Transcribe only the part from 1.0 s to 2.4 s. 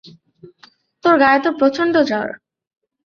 তোর গায়ে তো প্রচণ্ড জ্বর।